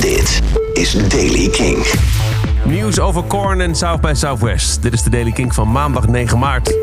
Dit 0.00 0.42
is 0.72 1.08
Daily 1.08 1.48
King. 1.48 1.86
Nieuws 2.64 3.00
over 3.00 3.22
Korn 3.22 3.60
en 3.60 3.74
South 3.74 4.00
by 4.00 4.12
Southwest. 4.14 4.82
Dit 4.82 4.92
is 4.92 5.02
de 5.02 5.10
Daily 5.10 5.32
King 5.32 5.54
van 5.54 5.72
maandag 5.72 6.08
9 6.08 6.38
maart. 6.38 6.74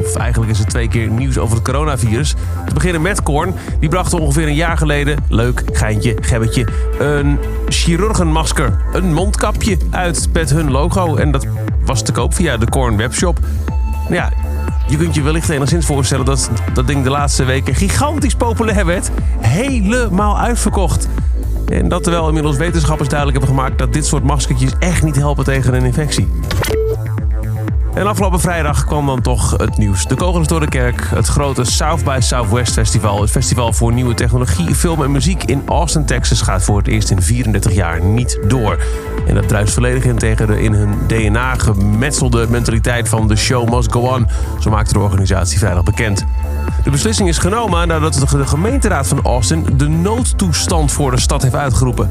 Of 0.00 0.16
eigenlijk 0.16 0.50
is 0.50 0.58
het 0.58 0.68
twee 0.68 0.88
keer 0.88 1.08
nieuws 1.08 1.38
over 1.38 1.54
het 1.54 1.64
coronavirus. 1.64 2.34
We 2.66 2.74
beginnen 2.74 3.02
met 3.02 3.22
Korn. 3.22 3.54
Die 3.80 3.88
bracht 3.88 4.14
ongeveer 4.14 4.46
een 4.46 4.54
jaar 4.54 4.76
geleden, 4.76 5.18
leuk, 5.28 5.62
geintje, 5.72 6.16
gebbetje, 6.20 6.66
een 6.98 7.38
chirurgenmasker, 7.68 8.78
een 8.92 9.12
mondkapje 9.12 9.76
uit 9.90 10.28
met 10.32 10.50
hun 10.50 10.70
logo. 10.70 11.16
En 11.16 11.30
dat 11.30 11.46
was 11.84 12.02
te 12.02 12.12
koop 12.12 12.34
via 12.34 12.56
de 12.56 12.68
Korn 12.68 12.96
webshop. 12.96 13.38
Ja, 14.10 14.32
je 14.90 14.96
kunt 14.96 15.14
je 15.14 15.22
wellicht 15.22 15.48
enigszins 15.48 15.86
voorstellen 15.86 16.24
dat 16.24 16.50
dat 16.72 16.86
ding 16.86 17.04
de 17.04 17.10
laatste 17.10 17.44
weken 17.44 17.74
gigantisch 17.74 18.34
populair 18.34 18.86
werd. 18.86 19.10
Helemaal 19.38 20.38
uitverkocht. 20.38 21.08
En 21.68 21.88
dat 21.88 22.02
terwijl 22.02 22.26
inmiddels 22.26 22.56
wetenschappers 22.56 23.08
duidelijk 23.08 23.38
hebben 23.38 23.56
gemaakt 23.56 23.78
dat 23.78 23.92
dit 23.92 24.06
soort 24.06 24.22
maskertjes 24.22 24.72
echt 24.78 25.02
niet 25.02 25.16
helpen 25.16 25.44
tegen 25.44 25.74
een 25.74 25.84
infectie. 25.84 26.28
En 27.94 28.06
afgelopen 28.06 28.40
vrijdag 28.40 28.84
kwam 28.84 29.06
dan 29.06 29.20
toch 29.20 29.50
het 29.56 29.78
nieuws. 29.78 30.06
De 30.06 30.14
kogels 30.14 30.46
door 30.46 30.60
de 30.60 30.68
kerk, 30.68 31.06
het 31.14 31.26
grote 31.26 31.64
South 31.64 32.04
by 32.04 32.16
Southwest 32.20 32.72
Festival. 32.72 33.20
Het 33.20 33.30
festival 33.30 33.72
voor 33.72 33.92
nieuwe 33.92 34.14
technologie, 34.14 34.74
film 34.74 35.02
en 35.02 35.10
muziek 35.10 35.44
in 35.44 35.62
Austin, 35.66 36.04
Texas... 36.04 36.42
gaat 36.42 36.62
voor 36.62 36.78
het 36.78 36.86
eerst 36.86 37.10
in 37.10 37.22
34 37.22 37.72
jaar 37.72 38.04
niet 38.04 38.38
door. 38.48 38.78
En 39.26 39.34
dat 39.34 39.48
druist 39.48 39.74
volledig 39.74 40.04
in 40.04 40.18
tegen 40.18 40.46
de 40.46 40.62
in 40.62 40.72
hun 40.72 40.98
DNA 41.06 41.54
gemetselde 41.54 42.46
mentaliteit 42.48 43.08
van 43.08 43.28
de 43.28 43.36
show 43.36 43.70
must 43.74 43.92
go 43.92 44.00
on. 44.00 44.26
Zo 44.60 44.70
maakte 44.70 44.92
de 44.92 44.98
organisatie 44.98 45.58
vrijdag 45.58 45.82
bekend. 45.82 46.24
De 46.84 46.90
beslissing 46.90 47.28
is 47.28 47.38
genomen 47.38 47.88
nadat 47.88 48.14
de 48.14 48.46
gemeenteraad 48.46 49.06
van 49.06 49.22
Austin 49.22 49.66
de 49.76 49.88
noodtoestand 49.88 50.92
voor 50.92 51.10
de 51.10 51.20
stad 51.20 51.42
heeft 51.42 51.54
uitgeroepen. 51.54 52.10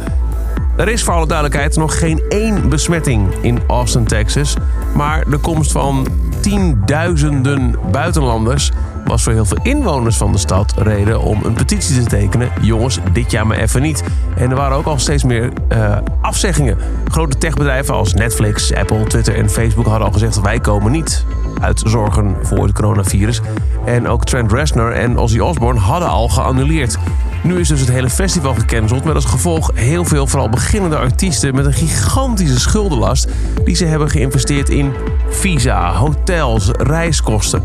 Er 0.78 0.88
is 0.88 1.04
voor 1.04 1.14
alle 1.14 1.28
duidelijkheid 1.28 1.76
nog 1.76 2.00
geen 2.00 2.24
één 2.30 2.70
besmetting 2.70 3.34
in 3.42 3.60
Austin, 3.68 4.06
Texas. 4.06 4.54
Maar 4.96 5.30
de 5.30 5.38
komst 5.38 5.72
van 5.72 6.08
tienduizenden 6.40 7.76
buitenlanders 7.92 8.72
was 9.10 9.24
voor 9.24 9.34
heel 9.34 9.46
veel 9.46 9.58
inwoners 9.62 10.18
van 10.18 10.32
de 10.32 10.38
stad 10.38 10.74
reden 10.78 11.22
om 11.22 11.44
een 11.44 11.54
petitie 11.54 12.04
te 12.04 12.10
tekenen. 12.10 12.50
Jongens, 12.62 13.00
dit 13.14 13.32
jaar 13.32 13.48
maar 13.48 13.58
even 13.58 13.82
niet. 13.82 14.04
En 14.38 14.50
er 14.50 14.56
waren 14.56 14.78
ook 14.78 14.86
al 14.86 15.00
steeds 15.00 15.24
meer 15.24 15.52
uh, 15.74 15.98
afzeggingen. 16.22 16.78
Grote 17.12 17.38
techbedrijven 17.38 17.94
als 17.94 18.14
Netflix, 18.14 18.74
Apple, 18.74 19.04
Twitter 19.04 19.36
en 19.36 19.50
Facebook 19.50 19.86
hadden 19.86 20.08
al 20.08 20.14
gezegd: 20.14 20.42
wij 20.42 20.60
komen 20.60 20.92
niet 20.92 21.26
uit 21.62 21.82
zorgen 21.86 22.36
voor 22.42 22.64
het 22.64 22.74
coronavirus. 22.74 23.42
En 23.86 24.08
ook 24.08 24.26
Trent 24.26 24.52
Reznor 24.52 24.92
en 24.92 25.18
Ozzy 25.18 25.40
Osbourne 25.40 25.80
hadden 25.80 26.10
al 26.10 26.30
geannuleerd. 26.30 26.98
Nu 27.44 27.60
is 27.60 27.68
dus 27.68 27.80
het 27.80 27.90
hele 27.90 28.10
festival 28.10 28.54
gecanceld 28.54 29.04
met 29.04 29.16
als 29.16 29.26
gevolg 29.26 29.72
heel 29.74 30.06
veel 30.06 30.28
vooral 30.28 30.50
beginnende 30.50 30.98
artiesten 30.98 31.56
met 31.56 31.66
een 31.66 31.74
gigantische 31.74 32.60
schuldenlast 32.60 33.28
die 33.64 33.76
ze 33.76 33.86
hebben 33.86 34.10
geïnvesteerd 34.10 34.70
in 34.70 34.94
visa, 35.30 35.94
hotels, 35.94 36.70
reiskosten. 36.78 37.64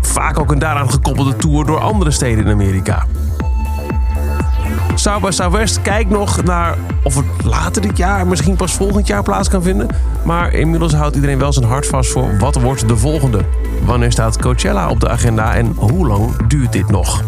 Vaak 0.00 0.38
ook 0.38 0.50
een 0.50 0.58
daaraan 0.58 0.90
gekoppelde 0.90 1.36
tour 1.36 1.66
door 1.66 1.80
andere 1.80 2.10
steden 2.10 2.44
in 2.44 2.52
Amerika. 2.52 3.06
South 4.94 5.22
by 5.22 5.30
Southwest 5.30 5.82
kijkt 5.82 6.10
nog 6.10 6.42
naar 6.42 6.76
of 7.02 7.14
het 7.14 7.24
later 7.44 7.82
dit 7.82 7.96
jaar, 7.96 8.26
misschien 8.26 8.56
pas 8.56 8.72
volgend 8.72 9.06
jaar 9.06 9.22
plaats 9.22 9.48
kan 9.48 9.62
vinden. 9.62 9.88
Maar 10.24 10.52
inmiddels 10.52 10.92
houdt 10.92 11.14
iedereen 11.14 11.38
wel 11.38 11.52
zijn 11.52 11.66
hart 11.66 11.86
vast 11.86 12.10
voor 12.10 12.38
wat 12.38 12.60
wordt 12.60 12.88
de 12.88 12.96
volgende. 12.96 13.44
Wanneer 13.84 14.12
staat 14.12 14.40
Coachella 14.40 14.88
op 14.88 15.00
de 15.00 15.08
agenda 15.08 15.54
en 15.54 15.72
hoe 15.76 16.06
lang 16.06 16.46
duurt 16.46 16.72
dit 16.72 16.90
nog? 16.90 17.24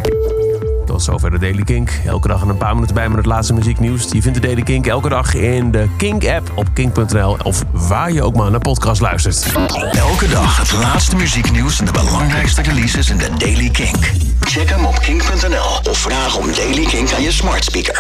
Tot 0.86 1.02
zover 1.02 1.30
de 1.30 1.38
Daily 1.38 1.62
Kink. 1.62 2.00
Elke 2.06 2.28
dag 2.28 2.42
een 2.42 2.56
paar 2.56 2.74
minuten 2.74 2.94
bij 2.94 3.08
met 3.08 3.16
het 3.16 3.26
laatste 3.26 3.52
muzieknieuws. 3.52 4.08
Je 4.12 4.22
vindt 4.22 4.40
de 4.40 4.46
Daily 4.46 4.62
Kink 4.62 4.86
elke 4.86 5.08
dag 5.08 5.34
in 5.34 5.70
de 5.70 5.88
Kink-app 5.96 6.52
op 6.54 6.66
kink.nl 6.72 7.36
of 7.42 7.64
waar 7.72 8.12
je 8.12 8.22
ook 8.22 8.34
maar 8.34 8.50
naar 8.50 8.60
podcast 8.60 9.00
luistert. 9.00 9.52
Elke 9.92 10.28
dag 10.28 10.58
het 10.58 10.72
laatste 10.72 11.16
muzieknieuws 11.16 11.78
en 11.78 11.84
de 11.84 11.92
belangrijkste 11.92 12.62
releases 12.62 13.10
in 13.10 13.16
de 13.18 13.28
Daily 13.38 13.70
Kink. 13.70 14.12
Check 14.40 14.68
hem 14.68 14.84
op 14.84 14.98
kink.nl 14.98 15.90
of 15.90 15.98
vraag 15.98 16.36
om 16.36 16.46
Daily 16.52 16.84
Kink 16.84 17.12
aan 17.12 17.22
je 17.22 17.32
smart 17.32 17.64
speaker. 17.64 17.92